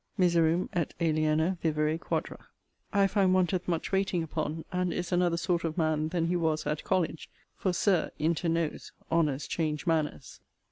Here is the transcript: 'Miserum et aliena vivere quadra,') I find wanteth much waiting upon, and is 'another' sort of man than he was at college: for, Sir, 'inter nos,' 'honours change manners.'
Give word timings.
'Miserum 0.17 0.67
et 0.73 0.95
aliena 0.99 1.59
vivere 1.61 1.95
quadra,') 1.99 2.47
I 2.91 3.05
find 3.05 3.35
wanteth 3.35 3.67
much 3.67 3.91
waiting 3.91 4.23
upon, 4.23 4.65
and 4.71 4.91
is 4.91 5.11
'another' 5.11 5.37
sort 5.37 5.63
of 5.63 5.77
man 5.77 6.07
than 6.07 6.25
he 6.25 6.35
was 6.35 6.65
at 6.65 6.83
college: 6.83 7.29
for, 7.55 7.71
Sir, 7.71 8.09
'inter 8.17 8.47
nos,' 8.47 8.93
'honours 9.11 9.45
change 9.47 9.85
manners.' 9.85 10.39